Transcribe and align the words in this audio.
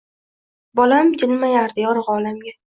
Bolam 0.79 1.13
jilmayardi 1.21 1.87
yorug‘ 1.87 2.13
olamga 2.19 2.59